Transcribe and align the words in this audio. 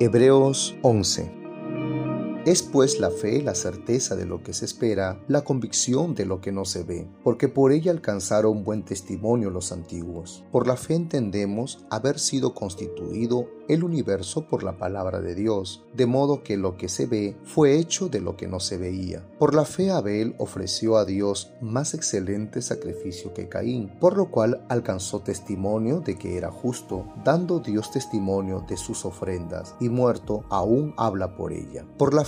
Hebreos 0.00 0.74
11 0.82 1.43
es 2.46 2.62
pues 2.62 3.00
la 3.00 3.10
fe 3.10 3.40
la 3.40 3.54
certeza 3.54 4.16
de 4.16 4.26
lo 4.26 4.42
que 4.42 4.52
se 4.52 4.66
espera, 4.66 5.18
la 5.28 5.44
convicción 5.44 6.14
de 6.14 6.26
lo 6.26 6.42
que 6.42 6.52
no 6.52 6.66
se 6.66 6.82
ve, 6.82 7.08
porque 7.22 7.48
por 7.48 7.72
ella 7.72 7.90
alcanzaron 7.90 8.64
buen 8.64 8.84
testimonio 8.84 9.48
los 9.48 9.72
antiguos. 9.72 10.44
Por 10.52 10.66
la 10.66 10.76
fe 10.76 10.94
entendemos 10.94 11.86
haber 11.88 12.18
sido 12.18 12.54
constituido 12.54 13.48
el 13.68 13.82
universo 13.82 14.46
por 14.46 14.62
la 14.62 14.76
palabra 14.76 15.20
de 15.20 15.34
Dios, 15.34 15.84
de 15.94 16.04
modo 16.04 16.42
que 16.42 16.58
lo 16.58 16.76
que 16.76 16.90
se 16.90 17.06
ve 17.06 17.36
fue 17.44 17.78
hecho 17.78 18.10
de 18.10 18.20
lo 18.20 18.36
que 18.36 18.46
no 18.46 18.60
se 18.60 18.76
veía. 18.76 19.26
Por 19.38 19.54
la 19.54 19.64
fe 19.64 19.90
Abel 19.90 20.34
ofreció 20.38 20.98
a 20.98 21.06
Dios 21.06 21.50
más 21.62 21.94
excelente 21.94 22.60
sacrificio 22.60 23.32
que 23.32 23.48
Caín, 23.48 23.90
por 24.00 24.18
lo 24.18 24.30
cual 24.30 24.66
alcanzó 24.68 25.20
testimonio 25.20 26.00
de 26.00 26.18
que 26.18 26.36
era 26.36 26.50
justo, 26.50 27.06
dando 27.24 27.60
Dios 27.60 27.90
testimonio 27.90 28.64
de 28.68 28.76
sus 28.76 29.06
ofrendas, 29.06 29.74
y 29.80 29.88
muerto 29.88 30.44
aún 30.50 30.92
habla 30.98 31.34
por 31.34 31.52
ella. 31.52 31.86
Por 31.96 32.12
la 32.12 32.24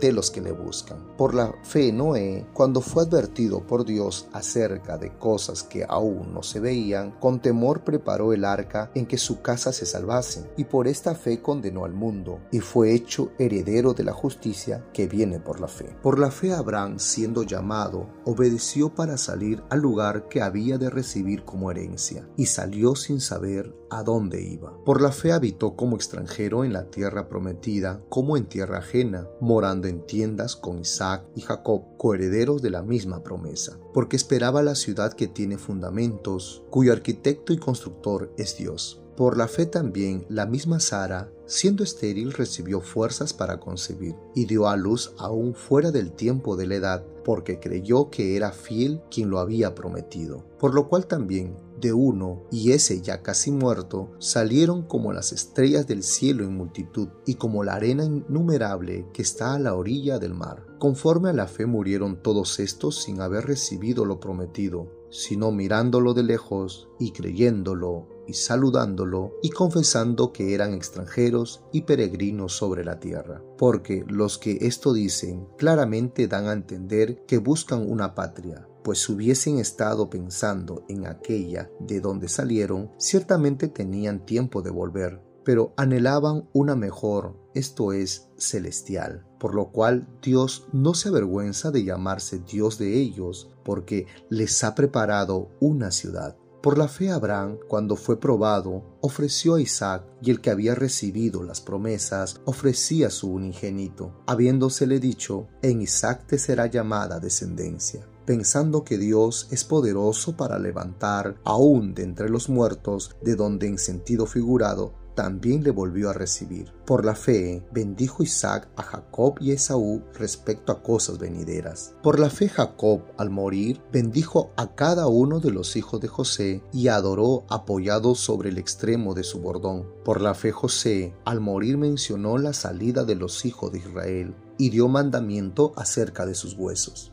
de 0.00 0.12
los 0.12 0.30
que 0.30 0.40
le 0.40 0.52
buscan. 0.52 0.98
Por 1.16 1.34
la 1.34 1.54
fe 1.62 1.92
Noé, 1.92 2.46
cuando 2.52 2.80
fue 2.80 3.04
advertido 3.04 3.66
por 3.66 3.84
Dios 3.84 4.28
acerca 4.32 4.98
de 4.98 5.16
cosas 5.18 5.62
que 5.62 5.84
aún 5.88 6.32
no 6.32 6.42
se 6.42 6.60
veían, 6.60 7.12
con 7.20 7.40
temor 7.40 7.84
preparó 7.84 8.32
el 8.32 8.44
arca 8.44 8.90
en 8.94 9.06
que 9.06 9.18
su 9.18 9.42
casa 9.42 9.72
se 9.72 9.86
salvase, 9.86 10.50
y 10.56 10.64
por 10.64 10.88
esta 10.88 11.14
fe 11.14 11.40
condenó 11.42 11.84
al 11.84 11.92
mundo, 11.92 12.40
y 12.50 12.60
fue 12.60 12.94
hecho 12.94 13.32
heredero 13.38 13.94
de 13.94 14.04
la 14.04 14.12
justicia 14.12 14.84
que 14.92 15.06
viene 15.06 15.40
por 15.40 15.60
la 15.60 15.68
fe. 15.68 15.96
Por 16.02 16.18
la 16.18 16.30
fe 16.30 16.52
Abraham, 16.52 16.98
siendo 16.98 17.42
llamado, 17.42 18.08
obedeció 18.24 18.94
para 18.94 19.16
salir 19.16 19.62
al 19.70 19.80
lugar 19.80 20.28
que 20.28 20.42
había 20.42 20.78
de 20.78 20.90
recibir 20.90 21.44
como 21.44 21.70
herencia, 21.70 22.28
y 22.36 22.46
salió 22.46 22.94
sin 22.94 23.20
saber 23.20 23.74
a 23.90 24.02
dónde 24.02 24.42
iba. 24.42 24.72
Por 24.84 25.02
la 25.02 25.12
fe 25.12 25.32
habitó 25.32 25.76
como 25.76 25.96
extranjero 25.96 26.64
en 26.64 26.72
la 26.72 26.90
tierra 26.90 27.28
prometida, 27.28 28.00
como 28.08 28.36
en 28.36 28.46
tierra 28.46 28.78
ajena, 28.78 29.28
morando 29.40 29.81
en 29.88 30.06
tiendas 30.06 30.56
con 30.56 30.78
Isaac 30.78 31.24
y 31.34 31.40
Jacob, 31.40 31.96
coherederos 31.96 32.62
de 32.62 32.70
la 32.70 32.82
misma 32.82 33.22
promesa, 33.22 33.78
porque 33.92 34.16
esperaba 34.16 34.62
la 34.62 34.74
ciudad 34.74 35.12
que 35.12 35.28
tiene 35.28 35.58
fundamentos, 35.58 36.64
cuyo 36.70 36.92
arquitecto 36.92 37.52
y 37.52 37.58
constructor 37.58 38.32
es 38.36 38.56
Dios. 38.56 39.02
Por 39.16 39.36
la 39.36 39.46
fe 39.46 39.66
también 39.66 40.24
la 40.30 40.46
misma 40.46 40.80
Sara, 40.80 41.30
siendo 41.46 41.84
estéril, 41.84 42.32
recibió 42.32 42.80
fuerzas 42.80 43.34
para 43.34 43.60
concebir 43.60 44.14
y 44.34 44.46
dio 44.46 44.68
a 44.68 44.76
luz 44.76 45.12
aún 45.18 45.54
fuera 45.54 45.90
del 45.90 46.12
tiempo 46.12 46.56
de 46.56 46.66
la 46.66 46.76
edad, 46.76 47.04
porque 47.22 47.60
creyó 47.60 48.08
que 48.08 48.36
era 48.36 48.52
fiel 48.52 49.02
quien 49.10 49.28
lo 49.28 49.38
había 49.38 49.74
prometido. 49.74 50.46
Por 50.58 50.74
lo 50.74 50.88
cual 50.88 51.06
también 51.06 51.54
de 51.82 51.92
uno, 51.92 52.44
y 52.50 52.72
ese 52.72 53.02
ya 53.02 53.22
casi 53.22 53.50
muerto, 53.50 54.12
salieron 54.18 54.86
como 54.86 55.12
las 55.12 55.32
estrellas 55.32 55.86
del 55.86 56.02
cielo 56.02 56.44
en 56.44 56.56
multitud, 56.56 57.08
y 57.26 57.34
como 57.34 57.64
la 57.64 57.74
arena 57.74 58.04
innumerable 58.04 59.06
que 59.12 59.20
está 59.20 59.54
a 59.54 59.58
la 59.58 59.74
orilla 59.74 60.18
del 60.18 60.32
mar. 60.32 60.64
Conforme 60.78 61.28
a 61.28 61.34
la 61.34 61.46
fe 61.46 61.66
murieron 61.66 62.22
todos 62.22 62.58
estos 62.58 63.02
sin 63.02 63.20
haber 63.20 63.44
recibido 63.44 64.06
lo 64.06 64.18
prometido, 64.20 65.01
sino 65.12 65.52
mirándolo 65.52 66.14
de 66.14 66.24
lejos 66.24 66.88
y 66.98 67.12
creyéndolo 67.12 68.08
y 68.26 68.34
saludándolo 68.34 69.34
y 69.42 69.50
confesando 69.50 70.32
que 70.32 70.54
eran 70.54 70.74
extranjeros 70.74 71.64
y 71.72 71.82
peregrinos 71.82 72.56
sobre 72.56 72.84
la 72.84 72.98
tierra. 72.98 73.42
Porque 73.58 74.04
los 74.08 74.38
que 74.38 74.58
esto 74.62 74.92
dicen 74.92 75.46
claramente 75.58 76.26
dan 76.26 76.48
a 76.48 76.52
entender 76.52 77.24
que 77.26 77.38
buscan 77.38 77.88
una 77.88 78.14
patria 78.14 78.66
pues 78.82 79.02
si 79.02 79.12
hubiesen 79.12 79.58
estado 79.58 80.10
pensando 80.10 80.84
en 80.88 81.06
aquella 81.06 81.70
de 81.78 82.00
donde 82.00 82.28
salieron, 82.28 82.90
ciertamente 82.98 83.68
tenían 83.68 84.26
tiempo 84.26 84.62
de 84.62 84.70
volver, 84.70 85.22
pero 85.44 85.72
anhelaban 85.76 86.48
una 86.52 86.76
mejor, 86.76 87.38
esto 87.54 87.92
es, 87.92 88.30
celestial, 88.36 89.26
por 89.42 89.56
lo 89.56 89.72
cual 89.72 90.06
Dios 90.22 90.68
no 90.72 90.94
se 90.94 91.08
avergüenza 91.08 91.72
de 91.72 91.82
llamarse 91.82 92.38
Dios 92.38 92.78
de 92.78 93.00
ellos, 93.00 93.50
porque 93.64 94.06
les 94.30 94.62
ha 94.62 94.76
preparado 94.76 95.50
una 95.58 95.90
ciudad. 95.90 96.36
Por 96.62 96.78
la 96.78 96.86
fe 96.86 97.10
Abraham, 97.10 97.58
cuando 97.66 97.96
fue 97.96 98.20
probado, 98.20 98.84
ofreció 99.00 99.56
a 99.56 99.60
Isaac, 99.60 100.04
y 100.22 100.30
el 100.30 100.40
que 100.40 100.50
había 100.50 100.76
recibido 100.76 101.42
las 101.42 101.60
promesas 101.60 102.40
ofrecía 102.44 103.10
su 103.10 103.32
unigénito, 103.32 104.22
habiéndosele 104.28 105.00
dicho, 105.00 105.48
en 105.60 105.82
Isaac 105.82 106.24
te 106.28 106.38
será 106.38 106.68
llamada 106.68 107.18
descendencia 107.18 108.06
pensando 108.24 108.84
que 108.84 108.98
Dios 108.98 109.48
es 109.50 109.64
poderoso 109.64 110.36
para 110.36 110.56
levantar 110.60 111.40
aún 111.42 111.92
de 111.92 112.04
entre 112.04 112.28
los 112.28 112.48
muertos, 112.48 113.16
de 113.20 113.34
donde 113.34 113.66
en 113.66 113.78
sentido 113.78 114.26
figurado 114.26 115.01
también 115.14 115.62
le 115.62 115.70
volvió 115.70 116.10
a 116.10 116.12
recibir. 116.12 116.72
Por 116.86 117.04
la 117.04 117.14
fe 117.14 117.64
bendijo 117.72 118.22
Isaac 118.22 118.68
a 118.76 118.82
Jacob 118.82 119.36
y 119.40 119.52
Esaú 119.52 120.02
respecto 120.14 120.72
a 120.72 120.82
cosas 120.82 121.18
venideras. 121.18 121.94
Por 122.02 122.18
la 122.18 122.30
fe 122.30 122.48
Jacob, 122.48 123.02
al 123.16 123.30
morir, 123.30 123.80
bendijo 123.92 124.50
a 124.56 124.74
cada 124.74 125.06
uno 125.06 125.40
de 125.40 125.50
los 125.50 125.76
hijos 125.76 126.00
de 126.00 126.08
José 126.08 126.62
y 126.72 126.88
adoró 126.88 127.44
apoyado 127.48 128.14
sobre 128.14 128.50
el 128.50 128.58
extremo 128.58 129.14
de 129.14 129.24
su 129.24 129.40
bordón. 129.40 129.86
Por 130.04 130.20
la 130.20 130.34
fe 130.34 130.52
José, 130.52 131.14
al 131.24 131.40
morir 131.40 131.78
mencionó 131.78 132.38
la 132.38 132.52
salida 132.52 133.04
de 133.04 133.14
los 133.14 133.44
hijos 133.44 133.72
de 133.72 133.78
Israel 133.78 134.34
y 134.58 134.70
dio 134.70 134.88
mandamiento 134.88 135.72
acerca 135.76 136.26
de 136.26 136.34
sus 136.34 136.54
huesos. 136.54 137.12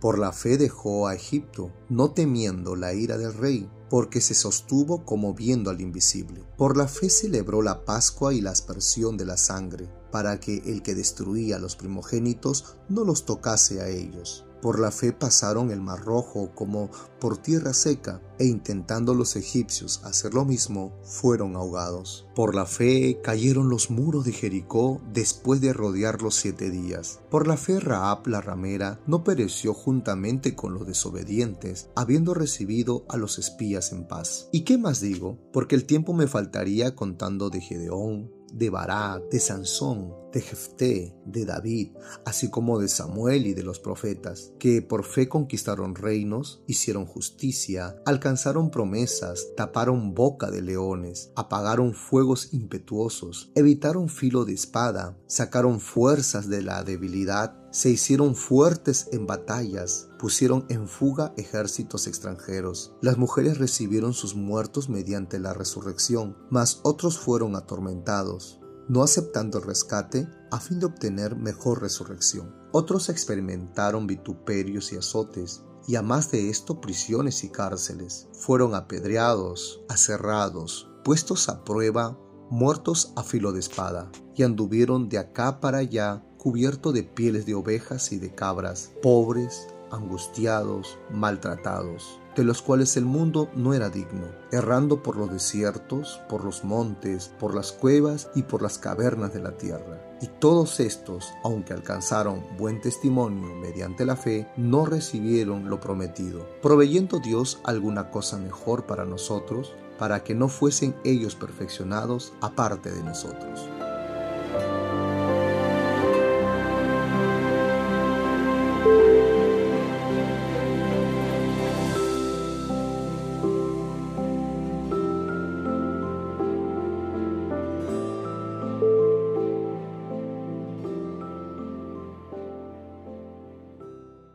Por 0.00 0.18
la 0.18 0.32
fe 0.32 0.56
dejó 0.56 1.08
a 1.08 1.14
Egipto, 1.14 1.70
no 1.90 2.12
temiendo 2.12 2.74
la 2.74 2.94
ira 2.94 3.18
del 3.18 3.34
rey, 3.34 3.70
porque 3.90 4.22
se 4.22 4.34
sostuvo 4.34 5.04
como 5.04 5.34
viendo 5.34 5.68
al 5.68 5.80
invisible. 5.82 6.42
Por 6.56 6.76
la 6.78 6.88
fe 6.88 7.10
celebró 7.10 7.60
la 7.60 7.84
Pascua 7.84 8.32
y 8.32 8.40
la 8.40 8.50
aspersión 8.50 9.18
de 9.18 9.26
la 9.26 9.36
sangre, 9.36 9.90
para 10.10 10.40
que 10.40 10.62
el 10.64 10.82
que 10.82 10.94
destruía 10.94 11.56
a 11.56 11.58
los 11.58 11.76
primogénitos 11.76 12.76
no 12.88 13.04
los 13.04 13.26
tocase 13.26 13.82
a 13.82 13.88
ellos. 13.88 14.46
Por 14.62 14.78
la 14.78 14.90
fe 14.90 15.12
pasaron 15.12 15.70
el 15.70 15.80
mar 15.80 16.04
rojo 16.04 16.50
como 16.54 16.90
por 17.20 17.36
tierra 17.36 17.74
seca, 17.74 18.20
e 18.38 18.46
intentando 18.46 19.14
los 19.14 19.36
egipcios 19.36 20.00
hacer 20.04 20.32
lo 20.32 20.46
mismo, 20.46 20.92
fueron 21.02 21.56
ahogados. 21.56 22.26
Por 22.34 22.54
la 22.54 22.64
fe 22.64 23.20
cayeron 23.22 23.68
los 23.68 23.90
muros 23.90 24.24
de 24.24 24.32
Jericó 24.32 25.00
después 25.12 25.60
de 25.60 25.74
rodearlos 25.74 26.36
siete 26.36 26.70
días. 26.70 27.20
Por 27.30 27.46
la 27.46 27.58
fe 27.58 27.78
Raab 27.78 28.26
la 28.26 28.40
ramera 28.40 29.00
no 29.06 29.24
pereció 29.24 29.74
juntamente 29.74 30.54
con 30.54 30.72
los 30.72 30.86
desobedientes, 30.86 31.90
habiendo 31.94 32.32
recibido 32.32 33.04
a 33.08 33.18
los 33.18 33.38
espías 33.38 33.92
en 33.92 34.08
paz. 34.08 34.48
¿Y 34.52 34.62
qué 34.62 34.78
más 34.78 35.00
digo? 35.00 35.38
Porque 35.52 35.74
el 35.74 35.84
tiempo 35.84 36.14
me 36.14 36.26
faltaría 36.26 36.94
contando 36.94 37.50
de 37.50 37.60
Gedeón, 37.60 38.39
de 38.52 38.70
Barak, 38.70 39.28
de 39.30 39.40
Sansón, 39.40 40.14
de 40.32 40.40
Jefté, 40.40 41.14
de 41.24 41.44
David, 41.44 41.90
así 42.24 42.50
como 42.50 42.78
de 42.78 42.88
Samuel 42.88 43.46
y 43.46 43.54
de 43.54 43.62
los 43.62 43.80
profetas, 43.80 44.52
que 44.58 44.82
por 44.82 45.04
fe 45.04 45.28
conquistaron 45.28 45.94
reinos, 45.94 46.62
hicieron 46.66 47.06
justicia, 47.06 47.96
alcanzaron 48.06 48.70
promesas, 48.70 49.48
taparon 49.56 50.14
boca 50.14 50.50
de 50.50 50.62
leones, 50.62 51.32
apagaron 51.36 51.94
fuegos 51.94 52.52
impetuosos, 52.52 53.50
evitaron 53.54 54.08
filo 54.08 54.44
de 54.44 54.54
espada, 54.54 55.18
sacaron 55.26 55.80
fuerzas 55.80 56.48
de 56.48 56.62
la 56.62 56.84
debilidad, 56.84 57.59
se 57.70 57.90
hicieron 57.90 58.34
fuertes 58.34 59.08
en 59.12 59.26
batallas, 59.26 60.08
pusieron 60.18 60.66
en 60.68 60.88
fuga 60.88 61.32
ejércitos 61.36 62.06
extranjeros. 62.06 62.94
Las 63.00 63.18
mujeres 63.18 63.58
recibieron 63.58 64.12
sus 64.12 64.34
muertos 64.34 64.88
mediante 64.88 65.38
la 65.38 65.54
resurrección, 65.54 66.36
mas 66.50 66.80
otros 66.82 67.18
fueron 67.18 67.56
atormentados 67.56 68.60
no 68.90 69.04
aceptando 69.04 69.58
el 69.58 69.64
rescate 69.64 70.28
a 70.50 70.58
fin 70.58 70.80
de 70.80 70.86
obtener 70.86 71.36
mejor 71.36 71.80
resurrección. 71.80 72.52
Otros 72.72 73.08
experimentaron 73.08 74.08
vituperios 74.08 74.92
y 74.92 74.96
azotes, 74.96 75.62
y 75.86 75.94
a 75.94 76.02
más 76.02 76.32
de 76.32 76.50
esto 76.50 76.80
prisiones 76.80 77.44
y 77.44 77.50
cárceles. 77.50 78.26
Fueron 78.32 78.74
apedreados, 78.74 79.80
aserrados, 79.88 80.90
puestos 81.04 81.48
a 81.48 81.62
prueba, 81.62 82.18
muertos 82.50 83.12
a 83.14 83.22
filo 83.22 83.52
de 83.52 83.60
espada, 83.60 84.10
y 84.34 84.42
anduvieron 84.42 85.08
de 85.08 85.18
acá 85.18 85.60
para 85.60 85.78
allá 85.78 86.26
cubierto 86.40 86.92
de 86.92 87.02
pieles 87.02 87.44
de 87.44 87.54
ovejas 87.54 88.12
y 88.12 88.18
de 88.18 88.34
cabras, 88.34 88.92
pobres, 89.02 89.68
angustiados, 89.90 90.96
maltratados, 91.10 92.18
de 92.34 92.44
los 92.44 92.62
cuales 92.62 92.96
el 92.96 93.04
mundo 93.04 93.50
no 93.54 93.74
era 93.74 93.90
digno, 93.90 94.26
errando 94.50 95.02
por 95.02 95.16
los 95.16 95.30
desiertos, 95.30 96.18
por 96.30 96.42
los 96.42 96.64
montes, 96.64 97.30
por 97.38 97.54
las 97.54 97.72
cuevas 97.72 98.30
y 98.34 98.44
por 98.44 98.62
las 98.62 98.78
cavernas 98.78 99.34
de 99.34 99.40
la 99.40 99.58
tierra. 99.58 100.00
Y 100.22 100.28
todos 100.28 100.80
estos, 100.80 101.30
aunque 101.44 101.74
alcanzaron 101.74 102.42
buen 102.56 102.80
testimonio 102.80 103.54
mediante 103.56 104.06
la 104.06 104.16
fe, 104.16 104.48
no 104.56 104.86
recibieron 104.86 105.68
lo 105.68 105.78
prometido, 105.78 106.46
proveyendo 106.62 107.18
Dios 107.18 107.60
alguna 107.64 108.10
cosa 108.10 108.38
mejor 108.38 108.86
para 108.86 109.04
nosotros, 109.04 109.74
para 109.98 110.24
que 110.24 110.34
no 110.34 110.48
fuesen 110.48 110.96
ellos 111.04 111.34
perfeccionados 111.34 112.32
aparte 112.40 112.90
de 112.90 113.02
nosotros. 113.02 113.68